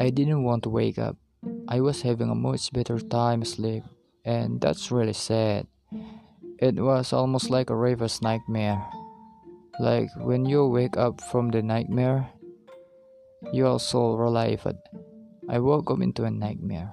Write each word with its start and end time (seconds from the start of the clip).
I 0.00 0.10
didn't 0.10 0.44
want 0.44 0.62
to 0.62 0.70
wake 0.70 0.98
up. 0.98 1.16
I 1.66 1.80
was 1.80 2.02
having 2.02 2.30
a 2.30 2.34
much 2.34 2.72
better 2.72 2.98
time 2.98 3.42
asleep, 3.42 3.82
and 4.24 4.60
that's 4.60 4.90
really 4.90 5.12
sad. 5.12 5.66
It 6.58 6.74
was 6.78 7.12
almost 7.12 7.50
like 7.50 7.70
a 7.70 7.76
reverse 7.76 8.22
nightmare. 8.22 8.82
Like 9.80 10.10
when 10.16 10.44
you 10.46 10.66
wake 10.66 10.96
up 10.96 11.20
from 11.20 11.50
the 11.50 11.62
nightmare, 11.62 12.30
you 13.52 13.66
are 13.66 13.78
so 13.78 14.14
relieved. 14.14 14.74
I 15.48 15.58
woke 15.58 15.90
up 15.90 16.00
into 16.00 16.24
a 16.24 16.30
nightmare. 16.30 16.92